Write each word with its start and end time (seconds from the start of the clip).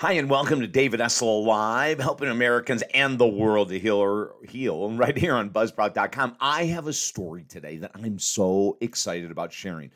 Hi, 0.00 0.12
and 0.12 0.30
welcome 0.30 0.60
to 0.60 0.68
David 0.68 1.00
Essel 1.00 1.44
Live, 1.44 1.98
helping 1.98 2.28
Americans 2.28 2.84
and 2.94 3.18
the 3.18 3.26
world 3.26 3.70
to 3.70 3.80
heal 3.80 3.96
or 3.96 4.36
heal. 4.48 4.86
And 4.86 4.96
right 4.96 5.18
here 5.18 5.34
on 5.34 5.50
Buzzsprout.com, 5.50 6.36
I 6.40 6.66
have 6.66 6.86
a 6.86 6.92
story 6.92 7.44
today 7.48 7.78
that 7.78 7.90
I'm 7.96 8.20
so 8.20 8.78
excited 8.80 9.32
about 9.32 9.52
sharing. 9.52 9.90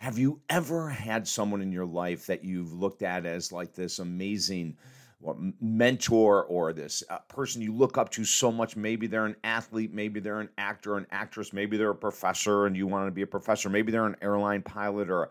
Have 0.00 0.18
you 0.18 0.42
ever 0.50 0.90
had 0.90 1.26
someone 1.26 1.62
in 1.62 1.72
your 1.72 1.86
life 1.86 2.26
that 2.26 2.44
you've 2.44 2.74
looked 2.74 3.00
at 3.00 3.24
as 3.24 3.50
like 3.50 3.72
this 3.72 3.98
amazing 3.98 4.76
mentor 5.58 6.44
or 6.44 6.74
this 6.74 7.02
uh, 7.08 7.16
person 7.20 7.62
you 7.62 7.72
look 7.72 7.96
up 7.96 8.10
to 8.10 8.26
so 8.26 8.52
much? 8.52 8.76
Maybe 8.76 9.06
they're 9.06 9.24
an 9.24 9.36
athlete, 9.42 9.94
maybe 9.94 10.20
they're 10.20 10.40
an 10.40 10.50
actor, 10.58 10.98
an 10.98 11.06
actress, 11.10 11.54
maybe 11.54 11.78
they're 11.78 11.88
a 11.88 11.94
professor 11.94 12.66
and 12.66 12.76
you 12.76 12.86
want 12.86 13.06
to 13.06 13.10
be 13.10 13.22
a 13.22 13.26
professor, 13.26 13.70
maybe 13.70 13.90
they're 13.90 14.04
an 14.04 14.16
airline 14.20 14.60
pilot 14.60 15.08
or 15.08 15.30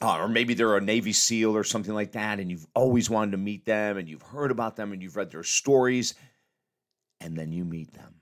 uh, 0.00 0.18
or 0.18 0.28
maybe 0.28 0.54
they're 0.54 0.76
a 0.76 0.80
Navy 0.80 1.12
SEAL 1.12 1.56
or 1.56 1.64
something 1.64 1.94
like 1.94 2.12
that, 2.12 2.38
and 2.38 2.50
you've 2.50 2.66
always 2.74 3.10
wanted 3.10 3.32
to 3.32 3.36
meet 3.38 3.64
them, 3.64 3.96
and 3.96 4.08
you've 4.08 4.22
heard 4.22 4.50
about 4.50 4.76
them, 4.76 4.92
and 4.92 5.02
you've 5.02 5.16
read 5.16 5.30
their 5.30 5.42
stories, 5.42 6.14
and 7.20 7.36
then 7.36 7.52
you 7.52 7.64
meet 7.64 7.92
them. 7.94 8.14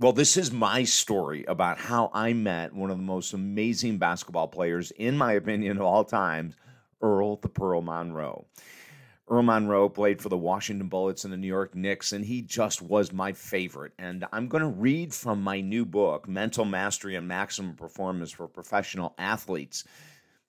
Well, 0.00 0.12
this 0.12 0.36
is 0.36 0.52
my 0.52 0.84
story 0.84 1.44
about 1.46 1.78
how 1.78 2.10
I 2.14 2.32
met 2.32 2.72
one 2.72 2.90
of 2.90 2.98
the 2.98 3.02
most 3.02 3.32
amazing 3.32 3.98
basketball 3.98 4.46
players, 4.46 4.92
in 4.92 5.16
my 5.16 5.32
opinion, 5.32 5.76
of 5.76 5.82
all 5.82 6.04
times, 6.04 6.54
Earl 7.00 7.36
the 7.36 7.48
Pearl 7.48 7.82
Monroe. 7.82 8.46
Earl 9.28 9.42
Monroe 9.42 9.88
played 9.88 10.22
for 10.22 10.30
the 10.30 10.38
Washington 10.38 10.88
Bullets 10.88 11.24
and 11.24 11.32
the 11.32 11.36
New 11.36 11.48
York 11.48 11.74
Knicks, 11.74 12.12
and 12.12 12.24
he 12.24 12.42
just 12.42 12.80
was 12.80 13.12
my 13.12 13.32
favorite. 13.32 13.92
And 13.98 14.24
I'm 14.32 14.48
going 14.48 14.62
to 14.62 14.68
read 14.68 15.12
from 15.12 15.42
my 15.42 15.60
new 15.60 15.84
book, 15.84 16.28
Mental 16.28 16.64
Mastery 16.64 17.14
and 17.14 17.28
Maximum 17.28 17.74
Performance 17.74 18.30
for 18.30 18.46
Professional 18.48 19.14
Athletes 19.18 19.84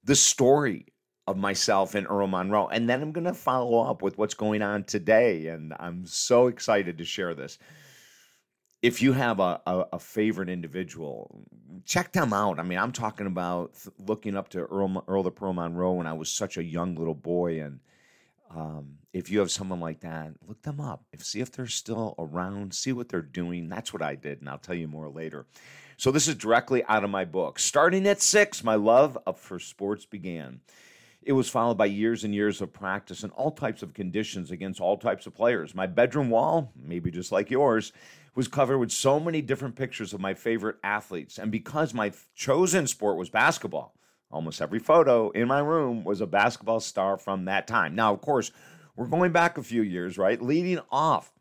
the 0.09 0.15
story 0.15 0.87
of 1.27 1.37
myself 1.37 1.93
and 1.93 2.07
Earl 2.09 2.25
Monroe. 2.25 2.67
And 2.67 2.89
then 2.89 3.03
I'm 3.03 3.11
going 3.11 3.25
to 3.25 3.33
follow 3.35 3.79
up 3.87 4.01
with 4.01 4.17
what's 4.17 4.33
going 4.33 4.63
on 4.63 4.85
today. 4.85 5.45
And 5.45 5.71
I'm 5.79 6.07
so 6.07 6.47
excited 6.47 6.97
to 6.97 7.05
share 7.05 7.35
this. 7.35 7.59
If 8.81 9.03
you 9.03 9.13
have 9.13 9.39
a, 9.39 9.61
a, 9.67 9.85
a 9.93 9.99
favorite 9.99 10.49
individual, 10.49 11.45
check 11.85 12.11
them 12.11 12.33
out. 12.33 12.57
I 12.57 12.63
mean, 12.63 12.79
I'm 12.79 12.91
talking 12.91 13.27
about 13.27 13.77
looking 13.99 14.35
up 14.35 14.49
to 14.49 14.61
Earl, 14.61 15.03
Earl 15.07 15.21
the 15.21 15.29
Pearl 15.29 15.53
Monroe 15.53 15.93
when 15.93 16.07
I 16.07 16.13
was 16.13 16.31
such 16.31 16.57
a 16.57 16.63
young 16.63 16.95
little 16.95 17.13
boy. 17.13 17.61
And 17.61 17.79
um, 18.49 18.97
if 19.13 19.29
you 19.29 19.39
have 19.39 19.51
someone 19.51 19.79
like 19.79 20.01
that, 20.01 20.31
look 20.47 20.61
them 20.63 20.79
up. 20.79 21.03
If 21.11 21.23
see 21.23 21.39
if 21.39 21.51
they're 21.51 21.67
still 21.67 22.15
around, 22.17 22.73
see 22.73 22.91
what 22.91 23.09
they're 23.09 23.21
doing. 23.21 23.69
That's 23.69 23.93
what 23.93 24.01
I 24.01 24.15
did, 24.15 24.39
and 24.39 24.49
I'll 24.49 24.57
tell 24.57 24.75
you 24.75 24.87
more 24.87 25.09
later. 25.09 25.45
So 25.97 26.11
this 26.11 26.27
is 26.27 26.35
directly 26.35 26.83
out 26.85 27.03
of 27.03 27.09
my 27.09 27.25
book. 27.25 27.59
Starting 27.59 28.07
at 28.07 28.21
six, 28.21 28.63
my 28.63 28.75
love 28.75 29.17
for 29.35 29.59
sports 29.59 30.05
began. 30.05 30.61
It 31.21 31.33
was 31.33 31.49
followed 31.49 31.77
by 31.77 31.87
years 31.87 32.23
and 32.23 32.33
years 32.33 32.61
of 32.61 32.71
practice 32.71 33.23
and 33.23 33.33
all 33.33 33.51
types 33.51 33.83
of 33.83 33.93
conditions 33.93 34.51
against 34.51 34.79
all 34.79 34.97
types 34.97 35.27
of 35.27 35.35
players. 35.35 35.75
My 35.75 35.85
bedroom 35.85 36.29
wall, 36.29 36.71
maybe 36.81 37.11
just 37.11 37.31
like 37.31 37.51
yours, 37.51 37.91
was 38.35 38.47
covered 38.47 38.77
with 38.77 38.91
so 38.91 39.19
many 39.19 39.41
different 39.41 39.75
pictures 39.75 40.13
of 40.13 40.21
my 40.21 40.33
favorite 40.33 40.77
athletes. 40.83 41.37
And 41.37 41.51
because 41.51 41.93
my 41.93 42.13
chosen 42.35 42.87
sport 42.87 43.17
was 43.17 43.29
basketball, 43.29 43.93
almost 44.31 44.61
every 44.61 44.79
photo 44.79 45.29
in 45.31 45.47
my 45.47 45.59
room 45.59 46.03
was 46.03 46.21
a 46.21 46.27
basketball 46.27 46.79
star 46.79 47.17
from 47.17 47.45
that 47.45 47.67
time. 47.67 47.95
Now, 47.95 48.13
of 48.13 48.21
course, 48.21 48.51
we're 48.95 49.07
going 49.07 49.31
back 49.31 49.57
a 49.57 49.63
few 49.63 49.81
years, 49.81 50.17
right? 50.17 50.41
Leading 50.41 50.79
off 50.91 51.31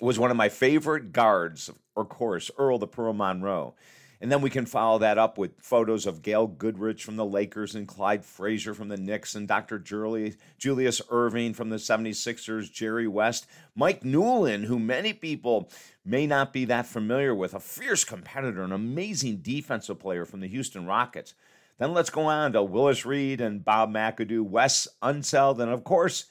was 0.00 0.18
one 0.18 0.30
of 0.30 0.36
my 0.36 0.48
favorite 0.48 1.12
guards, 1.12 1.70
of 1.96 2.08
course, 2.08 2.50
Earl 2.56 2.78
the 2.78 2.86
Pearl 2.86 3.12
Monroe. 3.12 3.74
And 4.20 4.32
then 4.32 4.40
we 4.40 4.50
can 4.50 4.66
follow 4.66 4.98
that 4.98 5.16
up 5.16 5.38
with 5.38 5.60
photos 5.60 6.04
of 6.04 6.22
Gail 6.22 6.48
Goodrich 6.48 7.04
from 7.04 7.14
the 7.14 7.24
Lakers 7.24 7.76
and 7.76 7.86
Clyde 7.86 8.24
Frazier 8.24 8.74
from 8.74 8.88
the 8.88 8.96
Knicks 8.96 9.36
and 9.36 9.46
Dr. 9.46 9.78
Julius, 9.78 10.36
Erving 10.60 11.54
from 11.54 11.68
the 11.68 11.76
76ers, 11.76 12.72
Jerry 12.72 13.06
West, 13.06 13.46
Mike 13.76 14.02
Newlin, 14.02 14.64
who 14.64 14.80
many 14.80 15.12
people 15.12 15.70
may 16.04 16.26
not 16.26 16.52
be 16.52 16.64
that 16.64 16.86
familiar 16.86 17.32
with, 17.32 17.54
a 17.54 17.60
fierce 17.60 18.02
competitor, 18.02 18.64
an 18.64 18.72
amazing 18.72 19.36
defensive 19.36 20.00
player 20.00 20.24
from 20.24 20.40
the 20.40 20.48
Houston 20.48 20.84
Rockets. 20.84 21.34
Then 21.78 21.94
let's 21.94 22.10
go 22.10 22.22
on 22.22 22.52
to 22.52 22.62
Willis 22.62 23.06
Reed 23.06 23.40
and 23.40 23.64
Bob 23.64 23.92
McAdoo, 23.92 24.42
Wes 24.42 24.88
Unseld, 25.02 25.60
and 25.60 25.70
of 25.70 25.84
course, 25.84 26.24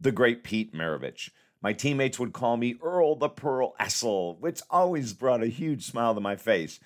the 0.00 0.12
great 0.12 0.44
Pete 0.44 0.72
Maravich. 0.72 1.30
My 1.62 1.72
teammates 1.72 2.18
would 2.18 2.32
call 2.32 2.56
me 2.56 2.76
Earl 2.82 3.16
the 3.16 3.28
Pearl 3.28 3.74
Essel, 3.78 4.38
which 4.40 4.62
always 4.70 5.12
brought 5.12 5.42
a 5.42 5.48
huge 5.48 5.84
smile 5.84 6.14
to 6.14 6.20
my 6.20 6.36
face. 6.36 6.80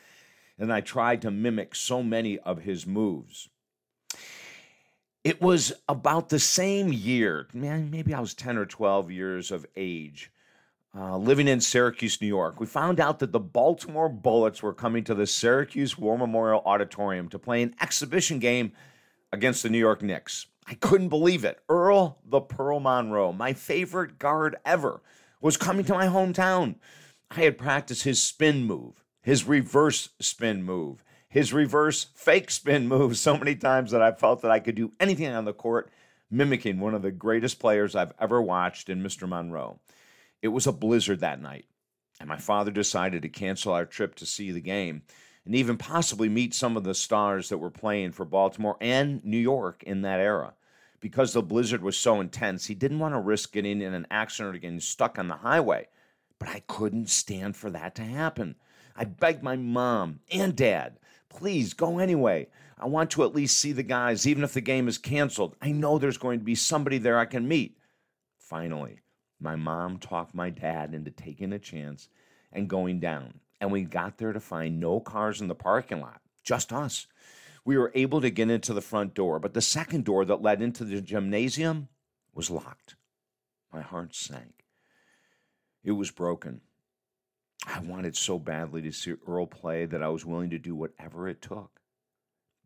And 0.59 0.73
I 0.73 0.81
tried 0.81 1.23
to 1.23 1.31
mimic 1.31 1.75
so 1.75 2.03
many 2.03 2.39
of 2.39 2.63
his 2.63 2.87
moves. 2.87 3.49
It 5.23 5.41
was 5.41 5.73
about 5.89 6.29
the 6.29 6.39
same 6.39 6.93
year, 6.93 7.49
man, 7.55 7.91
maybe 7.91 8.13
I 8.13 8.21
was 8.21 8.35
10 8.35 8.59
or 8.59 8.67
12 8.67 9.11
years 9.11 9.51
of 9.51 9.65
age, 9.75 10.31
uh, 10.97 11.17
living 11.17 11.49
in 11.49 11.61
Syracuse, 11.61 12.21
New 12.21 12.29
York. 12.29 12.61
We 12.61 12.67
found 12.67 13.01
out 13.01 13.19
that 13.19 13.33
the 13.33 13.41
Baltimore 13.41 14.09
Bullets 14.09 14.63
were 14.63 14.73
coming 14.73 15.03
to 15.05 15.15
the 15.15 15.27
Syracuse 15.27 15.99
War 15.99 16.17
Memorial 16.17 16.63
Auditorium 16.65 17.29
to 17.31 17.39
play 17.39 17.63
an 17.63 17.75
exhibition 17.81 18.39
game 18.39 18.73
against 19.33 19.63
the 19.63 19.71
New 19.71 19.79
York 19.79 20.03
Knicks. 20.03 20.47
I 20.67 20.75
couldn't 20.75 21.09
believe 21.09 21.45
it. 21.45 21.61
Earl 21.69 22.19
the 22.25 22.41
Pearl 22.41 22.81
Monroe, 22.81 23.33
my 23.33 23.53
favorite 23.53 24.19
guard 24.19 24.57
ever, 24.65 25.03
was 25.41 25.57
coming 25.57 25.85
to 25.87 25.95
my 25.95 26.07
hometown. 26.07 26.77
I 27.31 27.41
had 27.41 27.59
practiced 27.59 28.05
his 28.05 28.23
spin 28.23 28.65
move, 28.65 29.05
his 29.21 29.45
reverse 29.45 30.11
spin 30.21 30.63
move, 30.63 31.03
his 31.29 31.53
reverse 31.53 32.07
fake 32.15 32.51
spin 32.51 32.87
move 32.87 33.19
so 33.19 33.37
many 33.37 33.57
times 33.57 33.91
that 33.91 34.01
I 34.01 34.13
felt 34.13 34.43
that 34.43 34.53
I 34.53 34.61
could 34.61 34.77
do 34.77 34.93
anything 35.01 35.27
on 35.27 35.45
the 35.45 35.53
court, 35.53 35.91
mimicking 36.31 36.79
one 36.79 36.95
of 36.95 37.03
the 37.03 37.11
greatest 37.11 37.59
players 37.59 37.97
I've 37.97 38.13
ever 38.21 38.41
watched 38.41 38.89
in 38.89 39.03
Mr. 39.03 39.29
Monroe. 39.29 39.81
It 40.45 40.53
was 40.53 40.67
a 40.67 40.73
blizzard 40.73 41.21
that 41.21 41.41
night, 41.41 41.65
and 42.21 42.29
my 42.29 42.37
father 42.37 42.71
decided 42.71 43.23
to 43.23 43.31
cancel 43.31 43.73
our 43.73 43.87
trip 43.87 44.15
to 44.17 44.27
see 44.27 44.51
the 44.51 44.61
game 44.61 45.01
and 45.47 45.55
even 45.55 45.79
possibly 45.79 46.29
meet 46.29 46.53
some 46.53 46.77
of 46.77 46.85
the 46.85 46.95
stars 46.95 47.49
that 47.49 47.57
were 47.57 47.71
playing 47.71 48.13
for 48.13 48.27
Baltimore 48.27 48.77
and 48.79 49.25
New 49.25 49.39
York 49.39 49.83
in 49.85 50.03
that 50.03 50.21
era. 50.21 50.53
Because 51.01 51.33
the 51.33 51.41
blizzard 51.41 51.83
was 51.83 51.97
so 51.97 52.21
intense, 52.21 52.67
he 52.67 52.75
didn't 52.75 52.99
want 52.99 53.15
to 53.15 53.21
risk 53.21 53.53
getting 53.53 53.81
in 53.81 53.95
an 53.95 54.07
accident 54.11 54.55
or 54.55 54.59
getting 54.59 54.81
stuck 54.81 55.19
on 55.19 55.29
the 55.29 55.37
highway. 55.37 55.89
But 56.39 56.51
I 56.51 56.61
couldn't 56.67 57.09
stand 57.09 57.57
for 57.57 57.71
that 57.71 57.95
to 57.95 58.03
happen. 58.03 58.57
I 58.95 59.05
begged 59.05 59.43
my 59.43 59.57
mom 59.57 60.21
and 60.31 60.55
dad, 60.55 60.99
please 61.31 61.73
go 61.73 61.99
anyway. 61.99 62.49
I 62.77 62.85
want 62.85 63.13
to 63.13 63.25
at 63.25 63.35
least 63.35 63.59
see 63.59 63.73
the 63.73 63.83
guys, 63.83 64.27
even 64.27 64.45
if 64.45 64.53
the 64.53 64.61
game 64.61 64.89
is 64.89 64.99
canceled. 64.99 65.57
I 65.63 65.73
know 65.73 65.97
there's 65.97 66.19
going 66.19 66.41
to 66.41 66.45
be 66.45 66.55
somebody 66.55 66.99
there 66.99 67.19
I 67.19 67.25
can 67.25 67.49
meet. 67.49 67.79
Finally, 68.39 69.01
my 69.41 69.57
mom 69.57 69.99
talked 69.99 70.35
my 70.35 70.51
dad 70.51 70.95
into 70.95 71.11
taking 71.11 71.53
a 71.53 71.59
chance 71.59 72.09
and 72.53 72.69
going 72.69 73.01
down 73.01 73.41
and 73.65 73.73
we 73.73 73.83
got 73.83 74.19
there 74.19 74.35
to 74.35 74.41
find 74.41 74.79
no 74.79 75.01
cars 75.01 75.41
in 75.41 75.49
the 75.49 75.55
parking 75.55 76.01
lot, 76.01 76.21
just 76.43 76.71
us. 76.71 77.07
We 77.65 77.79
were 77.79 77.91
able 77.95 78.21
to 78.21 78.29
get 78.29 78.51
into 78.51 78.75
the 78.75 78.83
front 78.83 79.15
door, 79.15 79.39
but 79.39 79.55
the 79.55 79.63
second 79.63 80.05
door 80.05 80.27
that 80.27 80.43
led 80.43 80.61
into 80.61 80.85
the 80.85 81.01
gymnasium 81.01 81.89
was 82.35 82.51
locked. 82.51 82.97
My 83.73 83.81
heart 83.81 84.15
sank. 84.15 84.67
It 85.83 85.93
was 85.93 86.11
broken. 86.11 86.61
I 87.67 87.81
wanted 87.81 88.17
so 88.17 88.39
badly 88.39 88.83
to 88.83 88.93
see 88.93 89.15
Earl 89.27 89.47
play 89.47 89.87
that 89.87 90.03
I 90.03 90.09
was 90.09 90.27
willing 90.27 90.51
to 90.51 90.59
do 90.59 90.75
whatever 90.75 91.27
it 91.27 91.41
took. 91.41 91.81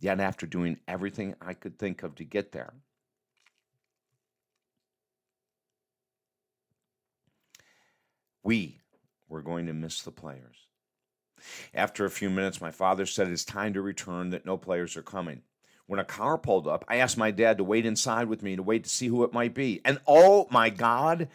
Yet, 0.01 0.19
after 0.19 0.47
doing 0.47 0.81
everything 0.89 1.37
I 1.41 1.55
could 1.55 1.79
think 1.79 2.03
of 2.03 2.17
to 2.17 2.25
get 2.25 2.51
there, 2.51 2.75
we 8.49 8.81
were 9.29 9.43
going 9.43 9.67
to 9.67 9.75
miss 9.75 10.01
the 10.01 10.11
players. 10.11 10.57
After 11.75 12.07
a 12.07 12.11
few 12.11 12.31
minutes, 12.31 12.63
my 12.63 12.71
father 12.71 13.05
said 13.05 13.29
it's 13.29 13.45
time 13.45 13.75
to 13.75 13.83
return, 13.83 14.31
that 14.31 14.47
no 14.47 14.57
players 14.57 14.97
are 14.97 15.03
coming. 15.03 15.43
When 15.87 16.01
a 16.01 16.05
car 16.05 16.39
pulled 16.39 16.67
up, 16.67 16.83
I 16.89 16.97
asked 16.97 17.19
my 17.19 17.31
dad 17.31 17.59
to 17.59 17.65
wait 17.65 17.85
inside 17.85 18.27
with 18.27 18.43
me 18.43 18.57
to 18.57 18.63
wait 18.63 18.85
to 18.85 18.89
see 18.89 19.09
who 19.09 19.23
it 19.23 19.35
might 19.35 19.53
be. 19.53 19.83
And 19.85 20.01
oh 20.07 20.49
my 20.51 20.71
God, 20.71 21.29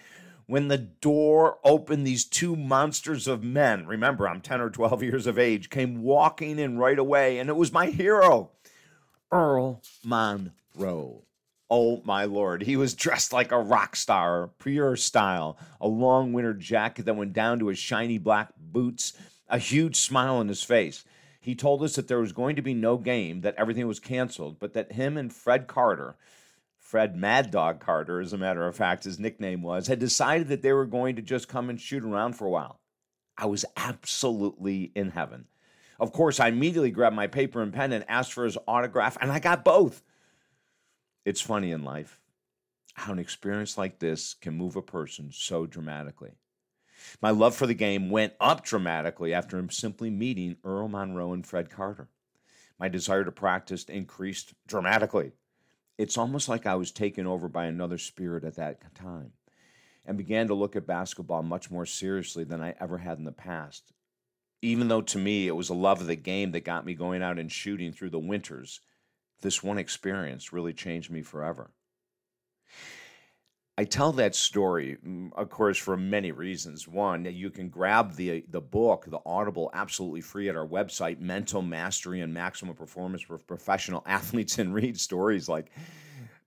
when 0.47 0.69
the 0.69 0.79
door 0.79 1.59
opened, 1.63 2.07
these 2.07 2.25
two 2.25 2.55
monsters 2.55 3.27
of 3.27 3.43
men, 3.43 3.85
remember, 3.85 4.27
I'm 4.27 4.41
10 4.41 4.59
or 4.59 4.71
12 4.71 5.03
years 5.03 5.27
of 5.27 5.37
age, 5.37 5.69
came 5.69 6.01
walking 6.01 6.57
in 6.57 6.79
right 6.79 6.97
away. 6.97 7.37
And 7.37 7.47
it 7.47 7.55
was 7.55 7.71
my 7.71 7.91
hero, 7.91 8.49
Earl 9.31 9.83
Monroe. 10.03 11.25
Oh 11.75 12.03
my 12.05 12.25
lord, 12.25 12.61
he 12.61 12.77
was 12.77 12.93
dressed 12.93 13.33
like 13.33 13.51
a 13.51 13.59
rock 13.59 13.95
star, 13.95 14.51
pure 14.59 14.95
style, 14.95 15.57
a 15.81 15.87
long 15.87 16.31
winter 16.31 16.53
jacket 16.53 17.05
that 17.05 17.15
went 17.15 17.33
down 17.33 17.57
to 17.57 17.69
his 17.69 17.79
shiny 17.79 18.19
black 18.19 18.49
boots, 18.55 19.13
a 19.49 19.57
huge 19.57 19.95
smile 19.95 20.35
on 20.35 20.49
his 20.49 20.61
face. 20.61 21.03
He 21.39 21.55
told 21.55 21.81
us 21.81 21.95
that 21.95 22.07
there 22.07 22.19
was 22.19 22.31
going 22.31 22.57
to 22.57 22.61
be 22.61 22.75
no 22.75 22.97
game, 22.97 23.41
that 23.41 23.55
everything 23.57 23.87
was 23.87 23.99
canceled, 23.99 24.59
but 24.59 24.73
that 24.73 24.91
him 24.91 25.17
and 25.17 25.33
Fred 25.33 25.65
Carter, 25.65 26.15
Fred 26.77 27.15
Mad 27.15 27.49
Dog 27.49 27.79
Carter, 27.79 28.19
as 28.19 28.33
a 28.33 28.37
matter 28.37 28.67
of 28.67 28.75
fact, 28.75 29.05
his 29.05 29.17
nickname 29.17 29.63
was, 29.63 29.87
had 29.87 29.97
decided 29.97 30.49
that 30.49 30.61
they 30.61 30.73
were 30.73 30.85
going 30.85 31.15
to 31.15 31.23
just 31.23 31.47
come 31.47 31.71
and 31.71 31.81
shoot 31.81 32.03
around 32.03 32.33
for 32.33 32.45
a 32.45 32.51
while. 32.51 32.81
I 33.35 33.47
was 33.47 33.65
absolutely 33.75 34.91
in 34.95 35.09
heaven. 35.09 35.45
Of 35.99 36.13
course, 36.13 36.39
I 36.39 36.49
immediately 36.49 36.91
grabbed 36.91 37.15
my 37.15 37.25
paper 37.25 37.63
and 37.63 37.73
pen 37.73 37.93
and 37.93 38.05
asked 38.07 38.33
for 38.33 38.45
his 38.45 38.59
autograph, 38.67 39.17
and 39.19 39.31
I 39.31 39.39
got 39.39 39.65
both. 39.65 40.03
It's 41.25 41.41
funny 41.41 41.71
in 41.71 41.83
life 41.83 42.19
how 42.95 43.13
an 43.13 43.19
experience 43.19 43.77
like 43.77 43.99
this 43.99 44.33
can 44.33 44.55
move 44.55 44.75
a 44.75 44.81
person 44.81 45.31
so 45.31 45.65
dramatically. 45.65 46.31
My 47.21 47.31
love 47.31 47.55
for 47.55 47.65
the 47.65 47.73
game 47.73 48.09
went 48.09 48.33
up 48.39 48.63
dramatically 48.63 49.33
after 49.33 49.65
simply 49.71 50.09
meeting 50.09 50.57
Earl 50.63 50.87
Monroe 50.89 51.33
and 51.33 51.45
Fred 51.45 51.69
Carter. 51.69 52.09
My 52.79 52.89
desire 52.89 53.23
to 53.23 53.31
practice 53.31 53.85
increased 53.85 54.53
dramatically. 54.67 55.31
It's 55.97 56.17
almost 56.17 56.49
like 56.49 56.65
I 56.65 56.75
was 56.75 56.91
taken 56.91 57.25
over 57.25 57.47
by 57.47 57.65
another 57.65 57.97
spirit 57.97 58.43
at 58.43 58.55
that 58.55 58.93
time 58.95 59.31
and 60.05 60.17
began 60.17 60.47
to 60.47 60.53
look 60.53 60.75
at 60.75 60.85
basketball 60.85 61.43
much 61.43 61.71
more 61.71 61.85
seriously 61.85 62.43
than 62.43 62.61
I 62.61 62.75
ever 62.79 62.97
had 62.97 63.17
in 63.17 63.23
the 63.23 63.31
past. 63.31 63.93
Even 64.61 64.87
though 64.87 65.01
to 65.01 65.17
me 65.17 65.47
it 65.47 65.55
was 65.55 65.69
a 65.69 65.73
love 65.73 66.01
of 66.01 66.07
the 66.07 66.15
game 66.15 66.51
that 66.51 66.65
got 66.65 66.85
me 66.85 66.93
going 66.93 67.23
out 67.23 67.39
and 67.39 67.51
shooting 67.51 67.91
through 67.91 68.09
the 68.09 68.19
winters, 68.19 68.81
this 69.43 69.61
one 69.61 69.77
experience 69.77 70.51
really 70.51 70.73
changed 70.73 71.11
me 71.11 71.21
forever. 71.21 71.69
I 73.77 73.85
tell 73.85 74.11
that 74.13 74.35
story, 74.35 74.97
mm, 75.05 75.33
of 75.33 75.49
course, 75.49 75.77
for 75.77 75.97
many 75.97 76.31
reasons. 76.31 76.87
One, 76.87 77.25
you 77.25 77.49
can 77.49 77.69
grab 77.69 78.15
the 78.15 78.45
the 78.49 78.61
book, 78.61 79.05
the 79.07 79.19
Audible, 79.25 79.71
absolutely 79.73 80.21
free 80.21 80.47
at 80.47 80.55
our 80.55 80.67
website, 80.67 81.19
Mental 81.19 81.61
Mastery 81.61 82.21
and 82.21 82.33
Maximum 82.33 82.75
Performance 82.75 83.23
for 83.23 83.37
Professional 83.37 84.03
Athletes, 84.07 84.59
and 84.59 84.73
read 84.73 84.99
stories 84.99 85.49
like 85.49 85.71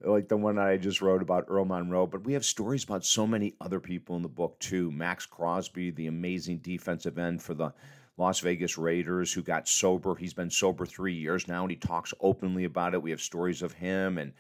like 0.03 0.29
the 0.29 0.37
one 0.37 0.59
I 0.59 0.77
just 0.77 1.03
wrote 1.03 1.23
about 1.23 1.47
Earl 1.49 1.65
Monroe. 1.65 2.07
But 2.07 2.25
we 2.25 2.33
have 2.35 2.45
stories 2.45 2.85
about 2.85 3.05
so 3.05 3.27
many 3.27 3.55
other 3.61 3.81
people 3.81 4.15
in 4.15 4.23
the 4.23 4.29
book 4.29 4.59
too. 4.61 4.93
Maxx 4.93 5.27
Crosby, 5.27 5.91
the 5.91 6.07
amazing 6.07 6.59
defensive 6.59 7.19
end 7.19 7.43
for 7.43 7.55
the 7.55 7.73
Las 8.19 8.41
Vegas 8.41 8.79
Raiders, 8.79 9.33
who 9.33 9.43
got 9.43 9.69
sober. 9.69 10.15
He's 10.15 10.35
been 10.35 10.51
sober 10.51 10.87
three 10.87 11.15
years 11.15 11.49
now, 11.49 11.63
and 11.63 11.71
he 11.71 11.77
talks 11.77 12.15
openly 12.21 12.65
about 12.65 12.95
it. 12.95 13.03
We 13.03 13.11
have 13.11 13.21
stories 13.21 13.63
of 13.63 13.73
him 13.73 14.19
and 14.19 14.33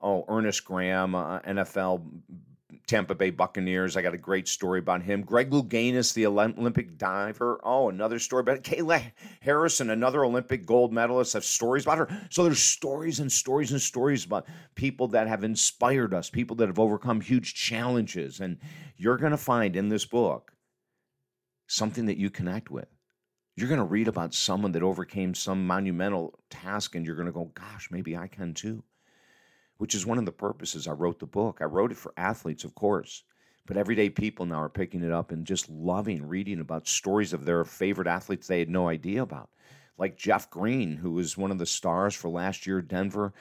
oh, 0.00 0.24
Earnest 0.28 0.64
Graham, 0.64 1.14
uh, 1.14 1.40
NFL 1.40 2.02
Tampa 2.86 3.16
Bay 3.16 3.30
Buccaneers. 3.30 3.96
I 3.96 4.02
got 4.02 4.14
a 4.14 4.18
great 4.18 4.46
story 4.46 4.78
about 4.78 5.02
him. 5.02 5.22
Greg 5.22 5.50
Louganis, 5.50 6.14
the 6.14 6.26
Olympic 6.26 6.96
diver. 6.96 7.60
Oh, 7.64 7.88
another 7.88 8.18
story 8.20 8.40
about 8.40 8.58
it. 8.58 8.62
Kayla 8.62 9.02
Harrison, 9.40 9.90
another 9.90 10.24
Olympic 10.24 10.64
gold 10.64 10.92
medalist. 10.92 11.32
Have 11.32 11.44
stories 11.44 11.84
about 11.84 11.98
her. 11.98 12.26
So 12.30 12.44
there's 12.44 12.62
stories 12.62 13.18
and 13.18 13.30
stories 13.30 13.72
and 13.72 13.80
stories 13.80 14.24
about 14.24 14.46
people 14.76 15.08
that 15.08 15.26
have 15.26 15.42
inspired 15.42 16.14
us, 16.14 16.30
people 16.30 16.56
that 16.56 16.68
have 16.68 16.78
overcome 16.78 17.20
huge 17.20 17.54
challenges. 17.54 18.40
And 18.40 18.58
you're 18.96 19.16
going 19.18 19.32
to 19.32 19.36
find 19.36 19.74
in 19.74 19.88
this 19.88 20.04
book 20.04 20.52
something 21.66 22.06
that 22.06 22.18
you 22.18 22.30
connect 22.30 22.70
with. 22.70 22.95
You're 23.56 23.68
going 23.68 23.80
to 23.80 23.84
read 23.84 24.08
about 24.08 24.34
someone 24.34 24.72
that 24.72 24.82
overcame 24.82 25.34
some 25.34 25.66
monumental 25.66 26.38
task, 26.50 26.94
and 26.94 27.06
you're 27.06 27.16
going 27.16 27.26
to 27.26 27.32
go, 27.32 27.50
gosh, 27.54 27.88
maybe 27.90 28.16
I 28.16 28.28
can 28.28 28.54
too 28.54 28.84
which 29.78 29.94
is 29.94 30.06
one 30.06 30.18
of 30.18 30.24
the 30.24 30.32
purposes 30.32 30.86
I 30.86 30.92
wrote 30.92 31.18
the 31.18 31.26
book. 31.26 31.58
I 31.60 31.64
wrote 31.64 31.92
it 31.92 31.98
for 31.98 32.12
athletes, 32.16 32.64
of 32.64 32.74
course, 32.74 33.24
but 33.66 33.76
everyday 33.76 34.10
people 34.10 34.46
now 34.46 34.62
are 34.62 34.68
picking 34.68 35.02
it 35.02 35.12
up 35.12 35.30
and 35.30 35.46
just 35.46 35.68
loving 35.68 36.26
reading 36.26 36.60
about 36.60 36.88
stories 36.88 37.32
of 37.32 37.44
their 37.44 37.64
favorite 37.64 38.08
athletes 38.08 38.46
they 38.46 38.58
had 38.58 38.70
no 38.70 38.88
idea 38.88 39.22
about. 39.22 39.50
Like 39.98 40.16
Jeff 40.16 40.50
Green, 40.50 40.96
who 40.96 41.12
was 41.12 41.36
one 41.36 41.50
of 41.50 41.58
the 41.58 41.66
stars 41.66 42.14
for 42.14 42.28
last 42.28 42.66
year 42.66 42.82
Denver, 42.82 43.32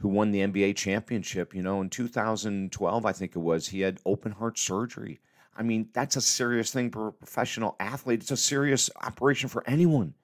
who 0.00 0.08
won 0.08 0.30
the 0.30 0.40
NBA 0.40 0.76
championship, 0.76 1.54
you 1.54 1.62
know, 1.62 1.80
in 1.80 1.90
2012, 1.90 3.06
I 3.06 3.12
think 3.12 3.34
it 3.34 3.40
was. 3.40 3.68
He 3.68 3.80
had 3.80 4.00
open 4.06 4.32
heart 4.32 4.58
surgery. 4.58 5.20
I 5.58 5.62
mean, 5.62 5.88
that's 5.92 6.16
a 6.16 6.20
serious 6.20 6.72
thing 6.72 6.90
for 6.90 7.08
a 7.08 7.12
professional 7.12 7.74
athlete. 7.80 8.20
It's 8.20 8.30
a 8.30 8.36
serious 8.36 8.88
operation 9.02 9.48
for 9.48 9.68
anyone. 9.68 10.14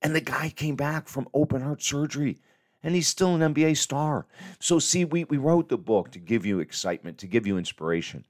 And 0.00 0.14
the 0.14 0.20
guy 0.20 0.50
came 0.50 0.76
back 0.76 1.08
from 1.08 1.28
open 1.34 1.60
heart 1.60 1.82
surgery 1.82 2.38
and 2.82 2.94
he's 2.94 3.08
still 3.08 3.34
an 3.34 3.54
NBA 3.54 3.76
star. 3.76 4.26
So, 4.60 4.78
see, 4.78 5.04
we, 5.04 5.24
we 5.24 5.36
wrote 5.36 5.68
the 5.68 5.76
book 5.76 6.12
to 6.12 6.18
give 6.18 6.46
you 6.46 6.60
excitement, 6.60 7.18
to 7.18 7.26
give 7.26 7.46
you 7.46 7.58
inspiration. 7.58 8.24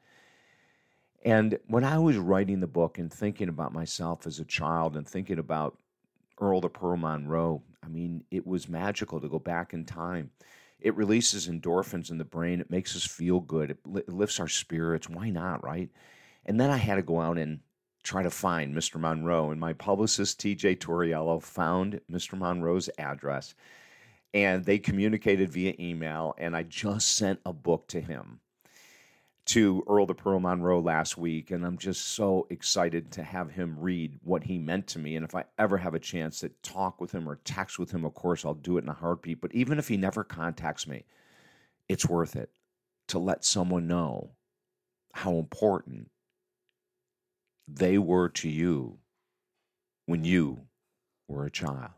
And 1.24 1.58
when 1.66 1.84
I 1.84 1.98
was 1.98 2.16
writing 2.16 2.60
the 2.60 2.66
book 2.66 2.98
and 2.98 3.12
thinking 3.12 3.50
about 3.50 3.74
myself 3.74 4.26
as 4.26 4.40
a 4.40 4.44
child 4.44 4.96
and 4.96 5.06
thinking 5.06 5.38
about 5.38 5.76
Earl 6.40 6.62
the 6.62 6.70
Pearl 6.70 6.96
Monroe, 6.96 7.62
I 7.84 7.88
mean, 7.88 8.24
it 8.30 8.46
was 8.46 8.68
magical 8.68 9.20
to 9.20 9.28
go 9.28 9.38
back 9.38 9.74
in 9.74 9.84
time. 9.84 10.30
It 10.80 10.96
releases 10.96 11.46
endorphins 11.46 12.10
in 12.10 12.16
the 12.16 12.24
brain. 12.24 12.60
It 12.60 12.70
makes 12.70 12.96
us 12.96 13.04
feel 13.04 13.40
good. 13.40 13.72
It, 13.72 14.08
lifts 14.08 14.40
our 14.40 14.48
spirits. 14.48 15.10
Why 15.10 15.28
not, 15.28 15.62
right? 15.62 15.90
And 16.50 16.58
then 16.58 16.70
I 16.70 16.78
had 16.78 16.96
to 16.96 17.02
go 17.02 17.20
out 17.20 17.38
and 17.38 17.60
try 18.02 18.24
to 18.24 18.28
find 18.28 18.74
Mr. 18.74 18.98
Monroe. 18.98 19.52
And 19.52 19.60
my 19.60 19.72
publicist, 19.72 20.40
TJ 20.40 20.78
Torriello, 20.78 21.40
found 21.40 22.00
Mr. 22.10 22.36
Monroe's 22.36 22.90
address 22.98 23.54
and 24.34 24.64
they 24.64 24.80
communicated 24.80 25.48
via 25.48 25.74
email. 25.78 26.34
And 26.38 26.56
I 26.56 26.64
just 26.64 27.14
sent 27.14 27.38
a 27.46 27.52
book 27.52 27.86
to 27.90 28.00
him, 28.00 28.40
to 29.44 29.84
Earl 29.86 30.06
the 30.06 30.14
Pearl 30.14 30.40
Monroe 30.40 30.80
last 30.80 31.16
week. 31.16 31.52
And 31.52 31.64
I'm 31.64 31.78
just 31.78 32.16
so 32.16 32.48
excited 32.50 33.12
to 33.12 33.22
have 33.22 33.52
him 33.52 33.76
read 33.78 34.18
what 34.24 34.42
he 34.42 34.58
meant 34.58 34.88
to 34.88 34.98
me. 34.98 35.14
And 35.14 35.24
if 35.24 35.36
I 35.36 35.44
ever 35.56 35.78
have 35.78 35.94
a 35.94 36.00
chance 36.00 36.40
to 36.40 36.48
talk 36.64 37.00
with 37.00 37.12
him 37.12 37.28
or 37.28 37.38
text 37.44 37.78
with 37.78 37.92
him, 37.92 38.04
of 38.04 38.14
course, 38.14 38.44
I'll 38.44 38.54
do 38.54 38.76
it 38.76 38.82
in 38.82 38.88
a 38.88 38.92
heartbeat. 38.92 39.40
But 39.40 39.54
even 39.54 39.78
if 39.78 39.86
he 39.86 39.96
never 39.96 40.24
contacts 40.24 40.88
me, 40.88 41.04
it's 41.88 42.08
worth 42.08 42.34
it 42.34 42.50
to 43.06 43.20
let 43.20 43.44
someone 43.44 43.86
know 43.86 44.30
how 45.12 45.34
important 45.34 46.10
they 47.72 47.98
were 47.98 48.28
to 48.28 48.48
you 48.48 48.98
when 50.06 50.24
you 50.24 50.62
were 51.28 51.44
a 51.44 51.50
child. 51.50 51.90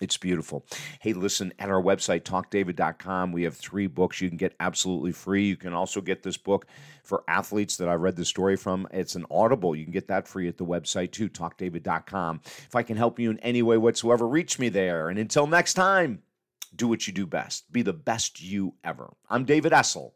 It's 0.00 0.16
beautiful. 0.16 0.66
Hey, 1.00 1.12
listen, 1.12 1.52
at 1.58 1.70
our 1.70 1.80
website, 1.80 2.22
talkdavid.com, 2.22 3.30
we 3.30 3.44
have 3.44 3.56
three 3.56 3.86
books 3.86 4.20
you 4.20 4.28
can 4.28 4.36
get 4.36 4.56
absolutely 4.58 5.12
free. 5.12 5.46
You 5.46 5.56
can 5.56 5.72
also 5.72 6.00
get 6.00 6.24
this 6.24 6.36
book 6.36 6.66
for 7.04 7.22
athletes 7.28 7.76
that 7.76 7.88
I 7.88 7.94
read 7.94 8.16
the 8.16 8.24
story 8.24 8.56
from. 8.56 8.88
It's 8.90 9.14
an 9.14 9.24
audible. 9.30 9.76
You 9.76 9.84
can 9.84 9.92
get 9.92 10.08
that 10.08 10.26
free 10.26 10.48
at 10.48 10.58
the 10.58 10.64
website 10.64 11.12
too, 11.12 11.28
talkdavid.com. 11.28 12.40
If 12.44 12.74
I 12.74 12.82
can 12.82 12.96
help 12.96 13.20
you 13.20 13.30
in 13.30 13.38
any 13.38 13.62
way 13.62 13.76
whatsoever, 13.76 14.26
reach 14.26 14.58
me 14.58 14.68
there. 14.68 15.08
And 15.08 15.18
until 15.18 15.46
next 15.46 15.74
time, 15.74 16.22
do 16.74 16.88
what 16.88 17.06
you 17.06 17.12
do 17.12 17.26
best. 17.26 17.70
Be 17.72 17.82
the 17.82 17.92
best 17.92 18.42
you 18.42 18.74
ever. 18.82 19.14
I'm 19.30 19.44
David 19.44 19.70
Essel. 19.70 20.12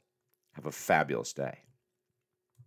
Have 0.54 0.66
a 0.66 0.72
fabulous 0.72 1.32
day. 1.32 1.58